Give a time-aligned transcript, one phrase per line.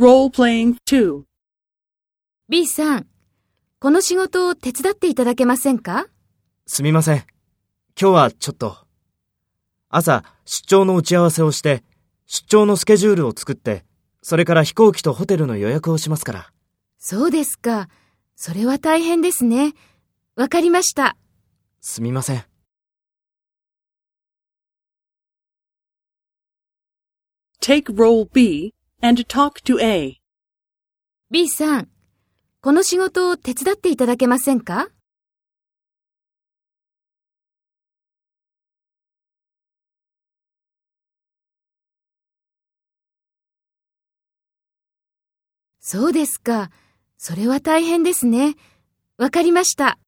[0.00, 1.24] Role-playing 2.
[2.48, 3.08] B さん、
[3.80, 6.06] この仕事を手伝っていただけませんか？
[6.66, 7.26] すみません。
[8.00, 8.76] 今日はちょっと。
[9.88, 11.82] 朝、出張の打ち合わせをして、
[12.26, 13.84] 出張のスケジュールを作って、
[14.22, 16.52] それから飛行機とホテルの予約をしますから。
[16.98, 17.88] そうですか。
[18.36, 19.72] それは大変ですね。
[20.36, 21.16] わかりました。
[21.80, 22.44] すみません。
[27.60, 30.20] Take role B and talk to A.
[31.30, 31.88] B さん、
[32.60, 34.88] この仕事を手伝っていただけませんか？
[45.80, 46.70] そうですか。
[47.16, 48.56] それは大変ですね。
[49.16, 49.98] わかりました。